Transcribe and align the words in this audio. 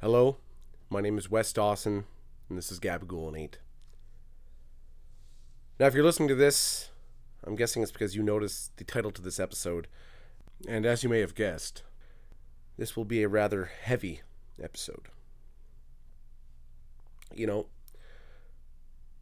Hello, 0.00 0.36
my 0.88 1.00
name 1.00 1.18
is 1.18 1.30
Wes 1.30 1.52
Dawson, 1.52 2.04
and 2.48 2.56
this 2.56 2.70
is 2.70 2.78
Gabagool 2.78 3.28
and 3.28 3.36
8. 3.36 3.58
Now, 5.80 5.86
if 5.86 5.94
you're 5.94 6.04
listening 6.04 6.28
to 6.28 6.34
this, 6.36 6.90
I'm 7.44 7.56
guessing 7.56 7.82
it's 7.82 7.90
because 7.90 8.14
you 8.14 8.22
noticed 8.22 8.76
the 8.76 8.84
title 8.84 9.10
to 9.10 9.22
this 9.22 9.40
episode. 9.40 9.88
And 10.68 10.86
as 10.86 11.02
you 11.02 11.08
may 11.08 11.20
have 11.20 11.34
guessed, 11.34 11.82
this 12.76 12.96
will 12.96 13.04
be 13.04 13.22
a 13.22 13.28
rather 13.28 13.64
heavy 13.64 14.20
episode. 14.62 15.08
You 17.34 17.46
know, 17.46 17.66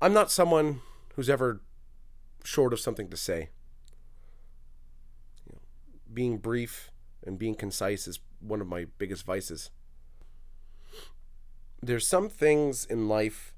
I'm 0.02 0.12
not 0.12 0.30
someone 0.30 0.82
who's 1.14 1.30
ever 1.30 1.62
short 2.44 2.72
of 2.72 2.80
something 2.80 3.08
to 3.08 3.16
say. 3.16 3.48
Being 6.18 6.38
brief 6.38 6.90
and 7.24 7.38
being 7.38 7.54
concise 7.54 8.08
is 8.08 8.18
one 8.40 8.60
of 8.60 8.66
my 8.66 8.86
biggest 8.98 9.24
vices. 9.24 9.70
There's 11.80 12.08
some 12.08 12.28
things 12.28 12.84
in 12.84 13.06
life 13.06 13.54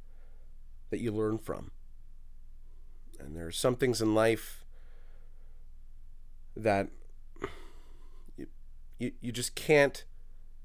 that 0.91 1.01
you 1.01 1.11
learn 1.11 1.39
from. 1.39 1.71
And 3.19 3.35
there 3.35 3.47
are 3.47 3.51
some 3.51 3.77
things 3.77 4.03
in 4.03 4.15
life 4.15 4.67
that 6.55 6.89
you, 8.37 8.47
you, 8.99 9.13
you 9.23 9.33
just 9.33 9.55
can't 9.55 10.05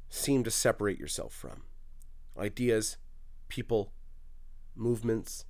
seem 0.10 0.44
to 0.44 0.52
separate 0.52 1.00
yourself 1.00 1.34
from. 1.34 1.62
Ideas, 2.38 2.98
people, 3.48 3.94
movements. 4.76 5.46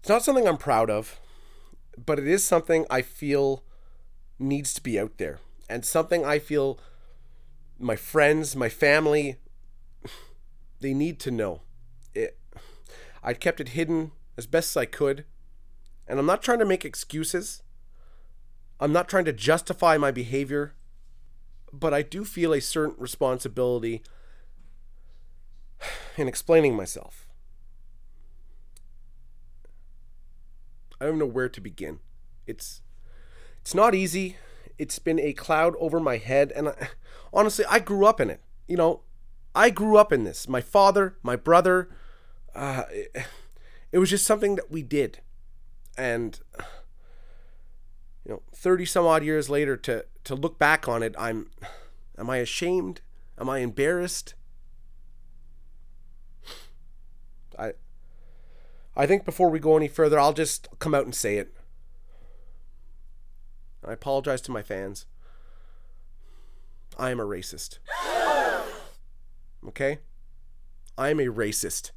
It's 0.00 0.08
not 0.08 0.24
something 0.24 0.48
I'm 0.48 0.56
proud 0.56 0.90
of, 0.90 1.20
but 2.04 2.18
it 2.18 2.26
is 2.26 2.42
something 2.42 2.86
I 2.90 3.02
feel 3.02 3.62
needs 4.38 4.72
to 4.74 4.82
be 4.82 4.98
out 4.98 5.18
there 5.18 5.38
and 5.70 5.84
something 5.84 6.24
I 6.24 6.40
feel 6.40 6.80
my 7.78 7.96
friends, 7.96 8.56
my 8.56 8.68
family, 8.68 9.36
they 10.80 10.92
need 10.92 11.20
to 11.20 11.30
know. 11.30 11.62
It, 12.14 12.36
I 13.22 13.34
kept 13.34 13.60
it 13.60 13.70
hidden 13.70 14.10
as 14.36 14.46
best 14.46 14.72
as 14.72 14.76
I 14.76 14.84
could, 14.84 15.24
and 16.08 16.18
I'm 16.18 16.26
not 16.26 16.42
trying 16.42 16.58
to 16.58 16.64
make 16.64 16.84
excuses. 16.84 17.62
I'm 18.80 18.92
not 18.92 19.08
trying 19.08 19.26
to 19.26 19.32
justify 19.32 19.96
my 19.96 20.10
behavior, 20.10 20.74
but 21.72 21.94
I 21.94 22.02
do 22.02 22.24
feel 22.24 22.52
a 22.52 22.60
certain 22.60 22.96
responsibility 22.98 24.02
in 26.16 26.26
explaining 26.26 26.74
myself. 26.74 27.29
I 31.00 31.06
don't 31.06 31.18
know 31.18 31.26
where 31.26 31.48
to 31.48 31.60
begin. 31.60 32.00
It's 32.46 32.82
it's 33.60 33.74
not 33.74 33.94
easy. 33.94 34.36
It's 34.78 34.98
been 34.98 35.18
a 35.18 35.32
cloud 35.32 35.74
over 35.78 36.00
my 36.00 36.16
head, 36.16 36.52
and 36.54 36.68
I, 36.68 36.88
honestly, 37.32 37.64
I 37.68 37.78
grew 37.78 38.06
up 38.06 38.20
in 38.20 38.30
it. 38.30 38.40
You 38.66 38.76
know, 38.76 39.02
I 39.54 39.70
grew 39.70 39.96
up 39.96 40.12
in 40.12 40.24
this. 40.24 40.48
My 40.48 40.60
father, 40.60 41.16
my 41.22 41.36
brother, 41.36 41.90
uh, 42.54 42.84
it, 42.90 43.16
it 43.92 43.98
was 43.98 44.10
just 44.10 44.26
something 44.26 44.56
that 44.56 44.70
we 44.70 44.82
did, 44.82 45.20
and 45.96 46.38
you 48.24 48.32
know, 48.32 48.42
thirty 48.54 48.84
some 48.84 49.06
odd 49.06 49.24
years 49.24 49.50
later, 49.50 49.76
to 49.76 50.04
to 50.24 50.34
look 50.34 50.58
back 50.58 50.88
on 50.88 51.02
it, 51.02 51.14
I'm, 51.18 51.50
am 52.18 52.30
I 52.30 52.38
ashamed? 52.38 53.00
Am 53.38 53.48
I 53.48 53.58
embarrassed? 53.58 54.34
I, 57.58 57.72
I 58.96 59.06
think 59.06 59.24
before 59.24 59.50
we 59.50 59.58
go 59.58 59.76
any 59.76 59.88
further, 59.88 60.18
I'll 60.18 60.32
just 60.32 60.68
come 60.78 60.94
out 60.94 61.04
and 61.04 61.14
say 61.14 61.36
it. 61.36 61.54
I 63.86 63.92
apologize 63.92 64.40
to 64.42 64.50
my 64.50 64.62
fans. 64.62 65.06
I 66.98 67.10
am 67.10 67.20
a 67.20 67.24
racist. 67.24 67.78
Okay? 69.66 69.98
I 70.98 71.10
am 71.10 71.20
a 71.20 71.26
racist. 71.26 71.92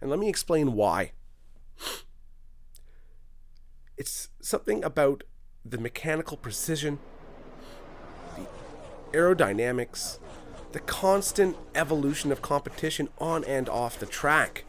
And 0.00 0.10
let 0.10 0.18
me 0.18 0.28
explain 0.28 0.74
why. 0.74 1.12
It's 3.96 4.28
something 4.40 4.82
about 4.84 5.24
the 5.64 5.78
mechanical 5.78 6.36
precision, 6.36 6.98
the 8.36 8.46
aerodynamics, 9.12 10.18
the 10.72 10.80
constant 10.80 11.56
evolution 11.74 12.32
of 12.32 12.42
competition 12.42 13.08
on 13.18 13.44
and 13.44 13.68
off 13.68 13.98
the 13.98 14.06
track. 14.06 14.64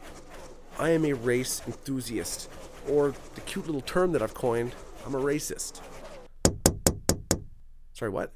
I 0.78 0.90
am 0.90 1.04
a 1.04 1.12
race 1.12 1.62
enthusiast, 1.66 2.50
or 2.88 3.14
the 3.34 3.40
cute 3.42 3.66
little 3.66 3.80
term 3.80 4.12
that 4.12 4.22
I've 4.22 4.34
coined, 4.34 4.74
I'm 5.06 5.14
a 5.14 5.20
racist. 5.20 5.80
Sorry, 7.92 8.10
what? 8.10 8.32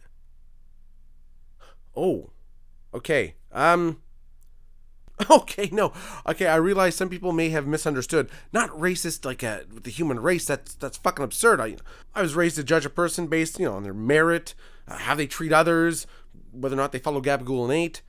Oh, 1.97 2.31
okay. 2.95 3.35
Um. 3.53 4.01
Okay, 5.31 5.71
no. 5.73 5.95
Okay, 6.29 6.47
I 6.47 6.57
realize 6.57 6.95
some 6.95 7.09
people 7.09 7.33
may 7.33 7.49
have 7.49 7.67
misunderstood. 7.67 8.29
Not 8.53 8.69
racist 8.71 9.25
like 9.25 9.43
uh, 9.43 9.61
with 9.73 9.85
the 9.85 9.91
human 9.91 10.21
race. 10.21 10.45
That's 10.45 10.75
that's 10.75 10.99
fucking 10.99 11.25
absurd. 11.25 11.59
I 11.59 11.77
I 12.15 12.21
was 12.21 12.35
raised 12.35 12.57
to 12.57 12.63
judge 12.65 12.85
a 12.85 12.91
person 12.91 13.27
based, 13.27 13.59
you 13.59 13.65
know, 13.65 13.73
on 13.73 13.83
their 13.83 13.95
merit, 13.95 14.55
uh, 14.87 14.99
how 14.99 15.15
they 15.15 15.27
treat 15.27 15.55
others, 15.55 16.07
whether 16.53 16.75
or 16.75 16.77
not 16.77 16.93
they 16.93 16.99
follow 16.99 17.23
Gabagool 17.23 17.65
and 17.65 17.73
Eight. 17.73 18.03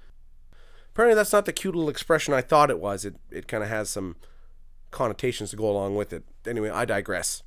Apparently, 0.98 1.14
that's 1.14 1.32
not 1.32 1.46
the 1.46 1.54
cute 1.54 1.76
little 1.76 1.92
expression 1.92 2.34
I 2.34 2.42
thought 2.42 2.72
it 2.72 2.80
was. 2.80 3.06
It 3.06 3.18
it 3.30 3.48
kind 3.48 3.62
of 3.62 3.70
has 3.70 3.88
some 3.88 4.16
connotations 4.90 5.52
to 5.52 5.56
go 5.56 5.70
along 5.70 5.96
with 5.96 6.12
it. 6.12 6.24
Anyway, 6.48 6.72
I 6.72 6.86
digress. 6.86 7.44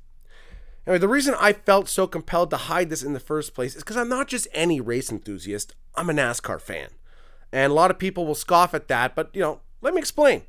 Anyway, 0.87 0.99
the 0.99 1.09
reason 1.09 1.35
I 1.37 1.51
felt 1.51 1.89
so 1.89 2.07
compelled 2.07 2.49
to 2.51 2.55
hide 2.55 2.89
this 2.89 3.03
in 3.03 3.11
the 3.11 3.19
first 3.19 3.53
place 3.53 3.75
is 3.75 3.83
because 3.83 3.97
I'm 3.97 4.07
not 4.07 4.29
just 4.29 4.47
any 4.53 4.79
race 4.79 5.11
enthusiast, 5.11 5.75
I'm 5.95 6.09
a 6.09 6.13
NASCAR 6.13 6.61
fan. 6.61 6.91
And 7.51 7.73
a 7.73 7.75
lot 7.75 7.91
of 7.91 7.99
people 7.99 8.25
will 8.25 8.35
scoff 8.35 8.73
at 8.73 8.87
that, 8.87 9.15
but 9.15 9.29
you 9.33 9.41
know, 9.41 9.59
let 9.81 9.93
me 9.93 9.99
explain. 9.99 10.43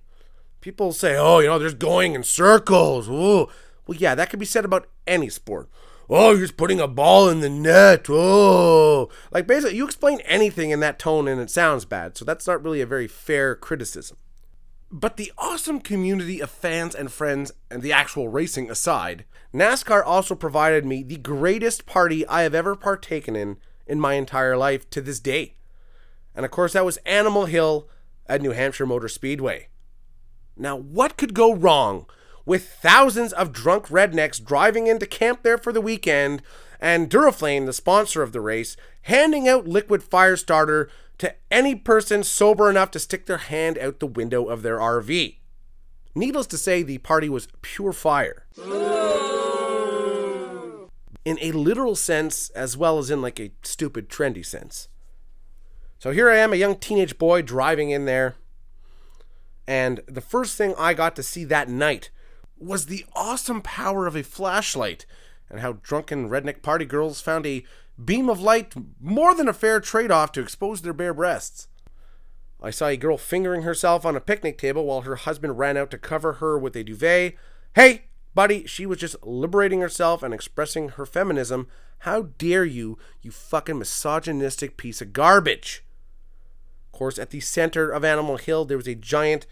People 0.60 0.92
say, 0.92 1.16
oh, 1.18 1.40
you 1.40 1.48
know, 1.48 1.58
there's 1.58 1.74
going 1.74 2.14
in 2.14 2.22
circles. 2.22 3.08
Ooh. 3.08 3.48
Well, 3.84 3.98
yeah, 3.98 4.14
that 4.14 4.30
could 4.30 4.38
be 4.38 4.46
said 4.46 4.64
about 4.64 4.86
any 5.08 5.28
sport. 5.28 5.68
Oh, 6.10 6.30
you're 6.32 6.40
just 6.40 6.56
putting 6.56 6.80
a 6.80 6.88
ball 6.88 7.28
in 7.28 7.40
the 7.40 7.48
net. 7.48 8.06
Oh. 8.08 9.08
Like, 9.30 9.46
basically, 9.46 9.76
you 9.76 9.84
explain 9.84 10.20
anything 10.20 10.70
in 10.70 10.80
that 10.80 10.98
tone 10.98 11.28
and 11.28 11.40
it 11.40 11.50
sounds 11.50 11.84
bad. 11.84 12.16
So 12.16 12.24
that's 12.24 12.46
not 12.46 12.62
really 12.62 12.80
a 12.80 12.86
very 12.86 13.08
fair 13.08 13.54
criticism. 13.54 14.16
But 14.90 15.16
the 15.16 15.32
awesome 15.38 15.80
community 15.80 16.40
of 16.40 16.50
fans 16.50 16.94
and 16.94 17.10
friends 17.10 17.50
and 17.70 17.80
the 17.80 17.92
actual 17.92 18.28
racing 18.28 18.70
aside, 18.70 19.24
NASCAR 19.54 20.02
also 20.04 20.34
provided 20.34 20.84
me 20.84 21.02
the 21.02 21.16
greatest 21.16 21.86
party 21.86 22.26
I 22.26 22.42
have 22.42 22.54
ever 22.54 22.76
partaken 22.76 23.34
in 23.34 23.56
in 23.86 23.98
my 23.98 24.14
entire 24.14 24.56
life 24.56 24.88
to 24.90 25.00
this 25.00 25.18
day. 25.18 25.54
And 26.34 26.44
of 26.44 26.50
course, 26.50 26.74
that 26.74 26.84
was 26.84 26.98
Animal 26.98 27.46
Hill 27.46 27.88
at 28.26 28.42
New 28.42 28.52
Hampshire 28.52 28.86
Motor 28.86 29.08
Speedway. 29.08 29.68
Now, 30.56 30.76
what 30.76 31.16
could 31.16 31.34
go 31.34 31.54
wrong 31.54 32.06
with 32.44 32.68
thousands 32.68 33.32
of 33.32 33.52
drunk 33.52 33.88
rednecks 33.88 34.42
driving 34.42 34.86
into 34.86 35.06
camp 35.06 35.42
there 35.42 35.58
for 35.58 35.72
the 35.72 35.80
weekend 35.80 36.42
and 36.82 37.08
Duraflame, 37.08 37.66
the 37.66 37.72
sponsor 37.72 38.22
of 38.22 38.32
the 38.32 38.40
race, 38.40 38.76
handing 39.02 39.48
out 39.48 39.68
liquid 39.68 40.02
fire 40.02 40.36
starter 40.36 40.90
to 41.18 41.32
any 41.48 41.76
person 41.76 42.24
sober 42.24 42.68
enough 42.68 42.90
to 42.90 42.98
stick 42.98 43.26
their 43.26 43.38
hand 43.38 43.78
out 43.78 44.00
the 44.00 44.06
window 44.08 44.48
of 44.48 44.62
their 44.62 44.78
RV. 44.78 45.36
Needless 46.16 46.48
to 46.48 46.58
say, 46.58 46.82
the 46.82 46.98
party 46.98 47.28
was 47.28 47.46
pure 47.62 47.92
fire. 47.92 48.46
In 51.24 51.38
a 51.40 51.52
literal 51.52 51.94
sense, 51.94 52.50
as 52.50 52.76
well 52.76 52.98
as 52.98 53.10
in 53.10 53.22
like 53.22 53.38
a 53.38 53.52
stupid, 53.62 54.08
trendy 54.08 54.44
sense. 54.44 54.88
So 56.00 56.10
here 56.10 56.28
I 56.28 56.38
am, 56.38 56.52
a 56.52 56.56
young 56.56 56.76
teenage 56.76 57.16
boy 57.16 57.42
driving 57.42 57.90
in 57.90 58.06
there. 58.06 58.34
And 59.68 60.00
the 60.06 60.20
first 60.20 60.58
thing 60.58 60.74
I 60.76 60.94
got 60.94 61.14
to 61.14 61.22
see 61.22 61.44
that 61.44 61.68
night 61.68 62.10
was 62.62 62.86
the 62.86 63.04
awesome 63.14 63.60
power 63.60 64.06
of 64.06 64.16
a 64.16 64.22
flashlight 64.22 65.06
and 65.50 65.60
how 65.60 65.74
drunken 65.82 66.28
redneck 66.28 66.62
party 66.62 66.84
girls 66.84 67.20
found 67.20 67.46
a 67.46 67.64
beam 68.02 68.28
of 68.28 68.40
light 68.40 68.74
more 69.00 69.34
than 69.34 69.48
a 69.48 69.52
fair 69.52 69.80
trade 69.80 70.10
off 70.10 70.32
to 70.32 70.40
expose 70.40 70.82
their 70.82 70.92
bare 70.92 71.14
breasts. 71.14 71.68
I 72.62 72.70
saw 72.70 72.86
a 72.86 72.96
girl 72.96 73.18
fingering 73.18 73.62
herself 73.62 74.06
on 74.06 74.16
a 74.16 74.20
picnic 74.20 74.56
table 74.56 74.84
while 74.84 75.02
her 75.02 75.16
husband 75.16 75.58
ran 75.58 75.76
out 75.76 75.90
to 75.90 75.98
cover 75.98 76.34
her 76.34 76.56
with 76.58 76.76
a 76.76 76.84
duvet. 76.84 77.34
Hey, 77.74 78.04
buddy, 78.34 78.66
she 78.66 78.86
was 78.86 78.98
just 78.98 79.22
liberating 79.22 79.80
herself 79.80 80.22
and 80.22 80.32
expressing 80.32 80.90
her 80.90 81.04
feminism. 81.04 81.66
How 81.98 82.22
dare 82.38 82.64
you, 82.64 82.98
you 83.20 83.30
fucking 83.30 83.78
misogynistic 83.78 84.76
piece 84.76 85.02
of 85.02 85.12
garbage? 85.12 85.84
Of 86.86 86.98
course, 86.98 87.18
at 87.18 87.30
the 87.30 87.40
center 87.40 87.90
of 87.90 88.04
Animal 88.04 88.36
Hill, 88.36 88.64
there 88.64 88.76
was 88.76 88.88
a 88.88 88.94
giant, 88.94 89.46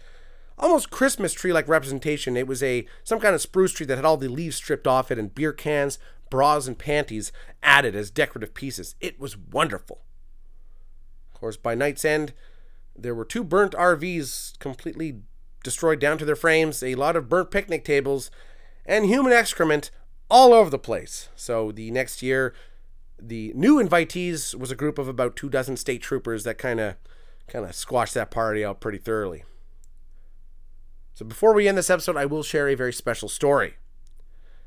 almost 0.57 0.91
Christmas 0.91 1.33
tree 1.33 1.53
like 1.53 1.67
representation. 1.67 2.37
It 2.37 2.47
was 2.47 2.63
a 2.63 2.85
some 3.03 3.19
kind 3.19 3.35
of 3.35 3.41
spruce 3.41 3.73
tree 3.73 3.85
that 3.85 3.95
had 3.95 4.05
all 4.05 4.17
the 4.17 4.27
leaves 4.27 4.55
stripped 4.55 4.87
off 4.87 5.11
it 5.11 5.19
and 5.19 5.33
beer 5.33 5.53
cans, 5.53 5.99
bras 6.29 6.67
and 6.67 6.77
panties 6.77 7.31
added 7.63 7.95
as 7.95 8.11
decorative 8.11 8.53
pieces. 8.53 8.95
It 8.99 9.19
was 9.19 9.37
wonderful. 9.37 10.01
Of 11.33 11.39
course, 11.39 11.57
by 11.57 11.75
night's 11.75 12.05
end, 12.05 12.33
there 12.95 13.15
were 13.15 13.25
two 13.25 13.43
burnt 13.43 13.73
RVs 13.73 14.57
completely 14.59 15.21
destroyed 15.63 15.99
down 15.99 16.17
to 16.17 16.25
their 16.25 16.35
frames, 16.35 16.81
a 16.81 16.95
lot 16.95 17.15
of 17.15 17.29
burnt 17.29 17.51
picnic 17.51 17.83
tables, 17.83 18.31
and 18.85 19.05
human 19.05 19.33
excrement 19.33 19.91
all 20.29 20.53
over 20.53 20.69
the 20.69 20.79
place. 20.79 21.29
So 21.35 21.71
the 21.71 21.91
next 21.91 22.21
year, 22.21 22.53
the 23.19 23.51
new 23.55 23.81
invitees 23.81 24.55
was 24.55 24.71
a 24.71 24.75
group 24.75 24.97
of 24.97 25.07
about 25.07 25.35
two 25.35 25.49
dozen 25.49 25.77
state 25.77 26.01
troopers 26.01 26.43
that 26.43 26.57
kind 26.57 26.79
of 26.79 26.95
kind 27.47 27.65
of 27.65 27.75
squashed 27.75 28.13
that 28.13 28.31
party 28.31 28.63
out 28.63 28.79
pretty 28.79 28.97
thoroughly. 28.97 29.43
So 31.13 31.25
before 31.25 31.53
we 31.53 31.67
end 31.67 31.77
this 31.77 31.89
episode, 31.89 32.17
I 32.17 32.25
will 32.25 32.43
share 32.43 32.67
a 32.67 32.75
very 32.75 32.93
special 32.93 33.29
story. 33.29 33.75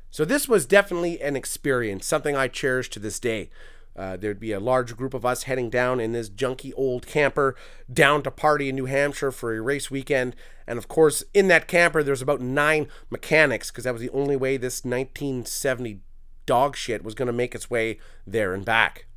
So 0.09 0.23
this 0.23 0.47
was 0.47 0.65
definitely 0.65 1.21
an 1.21 1.35
experience, 1.35 2.05
something 2.05 2.35
I 2.35 2.47
cherish 2.47 2.89
to 2.91 2.99
this 2.99 3.19
day. 3.19 3.49
Uh, 3.95 4.17
there'd 4.17 4.39
be 4.39 4.51
a 4.51 4.59
large 4.59 4.95
group 4.97 5.13
of 5.13 5.25
us 5.25 5.43
heading 5.43 5.69
down 5.69 5.99
in 5.99 6.11
this 6.11 6.29
junky 6.29 6.73
old 6.75 7.07
camper 7.07 7.55
down 7.91 8.21
to 8.23 8.31
party 8.31 8.67
in 8.67 8.75
New 8.75 8.85
Hampshire 8.85 9.31
for 9.31 9.55
a 9.55 9.61
race 9.61 9.89
weekend. 9.89 10.35
And 10.67 10.77
of 10.77 10.87
course, 10.87 11.23
in 11.33 11.47
that 11.47 11.67
camper, 11.67 12.03
there's 12.03 12.21
about 12.21 12.41
nine 12.41 12.87
mechanics 13.09 13.71
because 13.71 13.85
that 13.85 13.93
was 13.93 14.01
the 14.01 14.09
only 14.09 14.35
way 14.35 14.57
this 14.57 14.83
1970 14.83 16.01
dog 16.45 16.75
shit 16.75 17.03
was 17.03 17.15
going 17.15 17.27
to 17.27 17.33
make 17.33 17.55
its 17.55 17.69
way 17.69 17.97
there 18.27 18.53
and 18.53 18.65
back. 18.65 19.07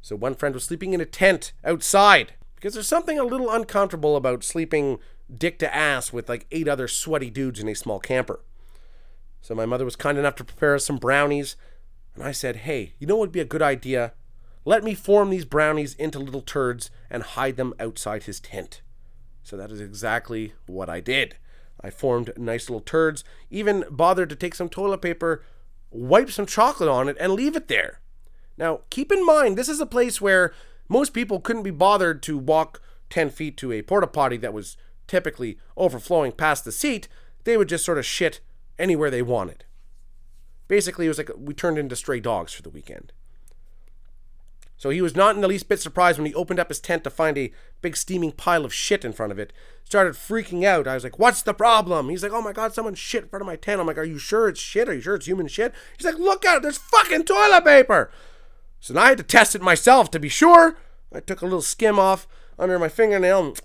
So 0.00 0.16
one 0.16 0.34
friend 0.34 0.54
was 0.54 0.64
sleeping 0.64 0.94
in 0.94 1.00
a 1.00 1.06
tent 1.06 1.52
outside 1.62 2.34
because 2.56 2.74
there's 2.74 2.88
something 2.88 3.18
a 3.18 3.24
little 3.24 3.50
uncomfortable 3.50 4.16
about 4.16 4.44
sleeping 4.44 4.98
dick 5.34 5.58
to 5.58 5.74
ass 5.74 6.12
with 6.12 6.28
like 6.28 6.46
eight 6.50 6.68
other 6.68 6.88
sweaty 6.88 7.30
dudes 7.30 7.60
in 7.60 7.68
a 7.68 7.74
small 7.74 7.98
camper. 7.98 8.40
So 9.40 9.54
my 9.54 9.66
mother 9.66 9.84
was 9.84 9.96
kind 9.96 10.18
enough 10.18 10.36
to 10.36 10.44
prepare 10.44 10.74
us 10.74 10.86
some 10.86 10.98
brownies, 10.98 11.56
and 12.14 12.22
I 12.22 12.32
said, 12.32 12.56
"Hey, 12.56 12.94
you 12.98 13.06
know 13.06 13.16
what 13.16 13.28
would 13.28 13.32
be 13.32 13.40
a 13.40 13.44
good 13.44 13.62
idea? 13.62 14.12
Let 14.64 14.84
me 14.84 14.94
form 14.94 15.30
these 15.30 15.44
brownies 15.44 15.94
into 15.94 16.18
little 16.18 16.42
turds 16.42 16.90
and 17.10 17.22
hide 17.22 17.56
them 17.56 17.74
outside 17.80 18.24
his 18.24 18.40
tent." 18.40 18.82
So 19.42 19.56
that 19.56 19.72
is 19.72 19.80
exactly 19.80 20.54
what 20.66 20.88
I 20.88 21.00
did. 21.00 21.36
I 21.80 21.90
formed 21.90 22.32
nice 22.36 22.68
little 22.70 22.80
turds, 22.80 23.24
even 23.50 23.84
bothered 23.90 24.30
to 24.30 24.36
take 24.36 24.54
some 24.54 24.68
toilet 24.68 25.02
paper, 25.02 25.42
wipe 25.90 26.30
some 26.30 26.46
chocolate 26.46 26.88
on 26.88 27.08
it, 27.08 27.16
and 27.18 27.32
leave 27.32 27.56
it 27.56 27.68
there. 27.68 28.00
Now, 28.56 28.82
keep 28.90 29.10
in 29.10 29.26
mind, 29.26 29.58
this 29.58 29.68
is 29.68 29.80
a 29.80 29.86
place 29.86 30.20
where 30.20 30.54
most 30.88 31.12
people 31.12 31.40
couldn't 31.40 31.62
be 31.64 31.70
bothered 31.70 32.22
to 32.24 32.38
walk 32.38 32.80
10 33.10 33.30
feet 33.30 33.56
to 33.56 33.72
a 33.72 33.82
porta 33.82 34.06
potty 34.06 34.36
that 34.36 34.54
was 34.54 34.76
typically 35.06 35.58
overflowing 35.76 36.32
past 36.32 36.64
the 36.64 36.72
seat. 36.72 37.08
They 37.44 37.56
would 37.56 37.68
just 37.68 37.84
sort 37.84 37.98
of 37.98 38.06
shit 38.06 38.40
anywhere 38.78 39.10
they 39.10 39.22
wanted. 39.22 39.64
Basically, 40.68 41.06
it 41.06 41.08
was 41.08 41.18
like 41.18 41.30
we 41.36 41.54
turned 41.54 41.78
into 41.78 41.96
stray 41.96 42.20
dogs 42.20 42.52
for 42.52 42.62
the 42.62 42.70
weekend. 42.70 43.12
So 44.82 44.90
he 44.90 45.00
was 45.00 45.14
not 45.14 45.36
in 45.36 45.42
the 45.42 45.48
least 45.48 45.68
bit 45.68 45.80
surprised 45.80 46.18
when 46.18 46.26
he 46.26 46.34
opened 46.34 46.58
up 46.58 46.68
his 46.68 46.80
tent 46.80 47.04
to 47.04 47.10
find 47.10 47.38
a 47.38 47.52
big 47.82 47.96
steaming 47.96 48.32
pile 48.32 48.64
of 48.64 48.74
shit 48.74 49.04
in 49.04 49.12
front 49.12 49.30
of 49.30 49.38
it. 49.38 49.52
Started 49.84 50.14
freaking 50.14 50.64
out. 50.64 50.88
I 50.88 50.94
was 50.94 51.04
like, 51.04 51.20
What's 51.20 51.42
the 51.42 51.54
problem? 51.54 52.08
He's 52.08 52.24
like, 52.24 52.32
Oh 52.32 52.42
my 52.42 52.52
god, 52.52 52.74
someone 52.74 52.96
shit 52.96 53.22
in 53.22 53.28
front 53.28 53.42
of 53.42 53.46
my 53.46 53.54
tent. 53.54 53.80
I'm 53.80 53.86
like, 53.86 53.98
Are 53.98 54.02
you 54.02 54.18
sure 54.18 54.48
it's 54.48 54.58
shit? 54.58 54.88
Are 54.88 54.94
you 54.94 55.00
sure 55.00 55.14
it's 55.14 55.26
human 55.26 55.46
shit? 55.46 55.72
He's 55.96 56.04
like, 56.04 56.18
Look 56.18 56.44
at 56.44 56.56
it, 56.56 56.62
there's 56.62 56.78
fucking 56.78 57.26
toilet 57.26 57.64
paper. 57.64 58.10
So 58.80 58.94
now 58.94 59.02
I 59.02 59.08
had 59.10 59.18
to 59.18 59.24
test 59.24 59.54
it 59.54 59.62
myself 59.62 60.10
to 60.10 60.18
be 60.18 60.28
sure. 60.28 60.76
I 61.14 61.20
took 61.20 61.42
a 61.42 61.44
little 61.44 61.62
skim 61.62 62.00
off 62.00 62.26
under 62.58 62.76
my 62.76 62.88
fingernail 62.88 63.46
and 63.46 63.60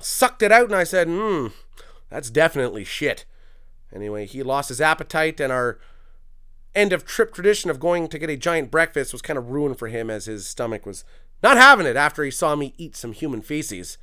sucked 0.00 0.42
it 0.42 0.52
out, 0.52 0.66
and 0.66 0.74
I 0.74 0.84
said, 0.84 1.06
Hmm, 1.08 1.48
that's 2.08 2.30
definitely 2.30 2.84
shit. 2.84 3.24
Anyway, 3.94 4.26
he 4.26 4.42
lost 4.42 4.68
his 4.68 4.80
appetite, 4.80 5.40
and 5.40 5.52
our 5.52 5.78
end 6.74 6.92
of 6.92 7.04
trip 7.04 7.34
tradition 7.34 7.70
of 7.70 7.80
going 7.80 8.08
to 8.08 8.18
get 8.18 8.30
a 8.30 8.36
giant 8.36 8.70
breakfast 8.70 9.12
was 9.12 9.22
kind 9.22 9.38
of 9.38 9.50
ruined 9.50 9.78
for 9.78 9.88
him 9.88 10.08
as 10.08 10.26
his 10.26 10.46
stomach 10.46 10.86
was 10.86 11.04
not 11.42 11.56
having 11.56 11.86
it 11.86 11.96
after 11.96 12.22
he 12.22 12.30
saw 12.30 12.54
me 12.54 12.74
eat 12.76 12.94
some 12.94 13.12
human 13.12 13.42
feces. 13.42 13.98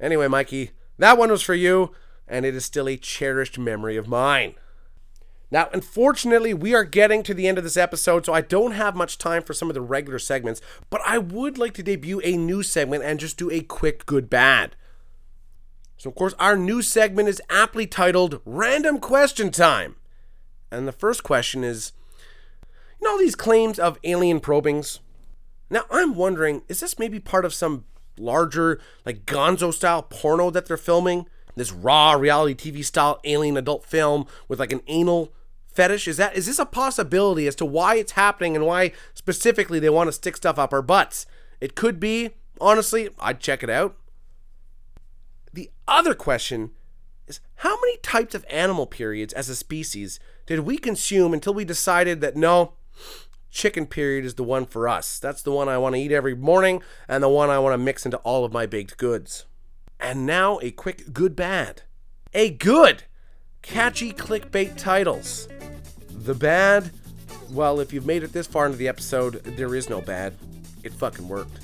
Anyway, 0.00 0.28
Mikey, 0.28 0.72
that 0.98 1.16
one 1.16 1.30
was 1.30 1.42
for 1.42 1.54
you, 1.54 1.92
and 2.28 2.44
it 2.44 2.54
is 2.54 2.64
still 2.64 2.88
a 2.88 2.96
cherished 2.96 3.58
memory 3.58 3.96
of 3.96 4.08
mine. 4.08 4.54
Now, 5.50 5.68
unfortunately, 5.72 6.52
we 6.52 6.74
are 6.74 6.84
getting 6.84 7.22
to 7.22 7.34
the 7.34 7.46
end 7.46 7.58
of 7.58 7.64
this 7.64 7.76
episode, 7.76 8.26
so 8.26 8.32
I 8.32 8.40
don't 8.40 8.72
have 8.72 8.96
much 8.96 9.18
time 9.18 9.42
for 9.42 9.54
some 9.54 9.70
of 9.70 9.74
the 9.74 9.80
regular 9.80 10.18
segments, 10.18 10.60
but 10.90 11.00
I 11.06 11.18
would 11.18 11.58
like 11.58 11.74
to 11.74 11.82
debut 11.82 12.20
a 12.24 12.36
new 12.36 12.62
segment 12.62 13.04
and 13.04 13.20
just 13.20 13.36
do 13.36 13.50
a 13.50 13.60
quick 13.60 14.04
good 14.04 14.28
bad. 14.28 14.74
So, 16.04 16.10
of 16.10 16.16
course, 16.16 16.34
our 16.38 16.54
new 16.54 16.82
segment 16.82 17.30
is 17.30 17.40
aptly 17.48 17.86
titled 17.86 18.42
Random 18.44 19.00
Question 19.00 19.50
Time. 19.50 19.96
And 20.70 20.86
the 20.86 20.92
first 20.92 21.22
question 21.22 21.64
is 21.64 21.92
You 23.00 23.08
know, 23.08 23.18
these 23.18 23.34
claims 23.34 23.78
of 23.78 23.98
alien 24.04 24.40
probings? 24.40 25.00
Now, 25.70 25.86
I'm 25.90 26.14
wondering, 26.14 26.60
is 26.68 26.80
this 26.80 26.98
maybe 26.98 27.20
part 27.20 27.46
of 27.46 27.54
some 27.54 27.86
larger, 28.18 28.78
like 29.06 29.24
gonzo 29.24 29.72
style 29.72 30.02
porno 30.02 30.50
that 30.50 30.66
they're 30.66 30.76
filming? 30.76 31.24
This 31.56 31.72
raw 31.72 32.12
reality 32.12 32.70
TV 32.70 32.84
style 32.84 33.18
alien 33.24 33.56
adult 33.56 33.86
film 33.86 34.26
with 34.46 34.60
like 34.60 34.72
an 34.72 34.82
anal 34.86 35.32
fetish? 35.68 36.06
Is 36.06 36.18
that 36.18 36.36
is 36.36 36.44
this 36.44 36.58
a 36.58 36.66
possibility 36.66 37.46
as 37.46 37.54
to 37.54 37.64
why 37.64 37.94
it's 37.94 38.12
happening 38.12 38.54
and 38.54 38.66
why 38.66 38.92
specifically 39.14 39.80
they 39.80 39.88
want 39.88 40.08
to 40.08 40.12
stick 40.12 40.36
stuff 40.36 40.58
up 40.58 40.74
our 40.74 40.82
butts? 40.82 41.24
It 41.62 41.74
could 41.74 41.98
be. 41.98 42.32
Honestly, 42.60 43.08
I'd 43.18 43.40
check 43.40 43.62
it 43.62 43.70
out. 43.70 43.96
The 45.54 45.70
other 45.86 46.14
question 46.16 46.72
is 47.28 47.38
how 47.56 47.76
many 47.80 47.98
types 47.98 48.34
of 48.34 48.44
animal 48.50 48.86
periods 48.86 49.32
as 49.32 49.48
a 49.48 49.54
species 49.54 50.18
did 50.46 50.60
we 50.60 50.78
consume 50.78 51.32
until 51.32 51.54
we 51.54 51.64
decided 51.64 52.20
that 52.20 52.34
no, 52.34 52.72
chicken 53.52 53.86
period 53.86 54.24
is 54.24 54.34
the 54.34 54.42
one 54.42 54.66
for 54.66 54.88
us? 54.88 55.20
That's 55.20 55.42
the 55.42 55.52
one 55.52 55.68
I 55.68 55.78
want 55.78 55.94
to 55.94 56.00
eat 56.00 56.10
every 56.10 56.34
morning 56.34 56.82
and 57.06 57.22
the 57.22 57.28
one 57.28 57.50
I 57.50 57.60
want 57.60 57.72
to 57.72 57.78
mix 57.78 58.04
into 58.04 58.16
all 58.18 58.44
of 58.44 58.52
my 58.52 58.66
baked 58.66 58.96
goods. 58.96 59.46
And 60.00 60.26
now 60.26 60.58
a 60.60 60.72
quick 60.72 61.12
good 61.12 61.36
bad. 61.36 61.82
A 62.32 62.50
good 62.50 63.04
catchy 63.62 64.12
clickbait 64.12 64.76
titles. 64.76 65.46
The 66.10 66.34
bad, 66.34 66.90
well, 67.52 67.78
if 67.78 67.92
you've 67.92 68.06
made 68.06 68.24
it 68.24 68.32
this 68.32 68.48
far 68.48 68.66
into 68.66 68.76
the 68.76 68.88
episode, 68.88 69.34
there 69.44 69.76
is 69.76 69.88
no 69.88 70.00
bad. 70.00 70.34
It 70.82 70.92
fucking 70.92 71.28
worked. 71.28 71.60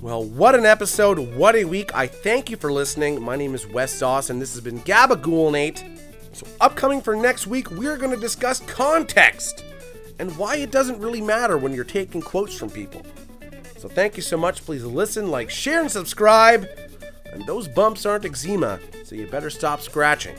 Well, 0.00 0.22
what 0.22 0.54
an 0.54 0.64
episode, 0.64 1.18
what 1.34 1.56
a 1.56 1.64
week. 1.64 1.92
I 1.92 2.06
thank 2.06 2.50
you 2.50 2.56
for 2.56 2.70
listening. 2.70 3.20
My 3.20 3.34
name 3.34 3.52
is 3.52 3.66
Wes 3.66 3.98
Doss, 3.98 4.30
and 4.30 4.40
this 4.40 4.52
has 4.52 4.60
been 4.60 4.78
Gabagool 4.82 5.50
Nate. 5.50 5.84
So, 6.32 6.46
upcoming 6.60 7.00
for 7.00 7.16
next 7.16 7.48
week, 7.48 7.68
we're 7.72 7.96
going 7.96 8.14
to 8.14 8.20
discuss 8.20 8.60
context 8.60 9.64
and 10.20 10.36
why 10.38 10.58
it 10.58 10.70
doesn't 10.70 11.00
really 11.00 11.20
matter 11.20 11.58
when 11.58 11.74
you're 11.74 11.82
taking 11.82 12.20
quotes 12.20 12.56
from 12.56 12.70
people. 12.70 13.02
So, 13.76 13.88
thank 13.88 14.16
you 14.16 14.22
so 14.22 14.36
much. 14.36 14.64
Please 14.64 14.84
listen, 14.84 15.32
like, 15.32 15.50
share, 15.50 15.80
and 15.80 15.90
subscribe. 15.90 16.68
And 17.32 17.44
those 17.44 17.66
bumps 17.66 18.06
aren't 18.06 18.24
eczema, 18.24 18.78
so 19.02 19.16
you 19.16 19.26
better 19.26 19.50
stop 19.50 19.80
scratching. 19.80 20.36